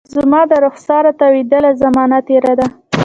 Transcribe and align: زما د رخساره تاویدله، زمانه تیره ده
زما 0.15 0.41
د 0.51 0.53
رخساره 0.65 1.11
تاویدله، 1.19 1.69
زمانه 1.83 2.17
تیره 2.27 2.53
ده 2.59 2.67